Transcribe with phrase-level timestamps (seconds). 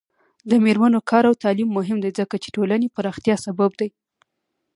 [0.49, 3.89] د میرمنو کار او تعلیم مهم دی ځکه چې ټولنې پراختیا سبب دی.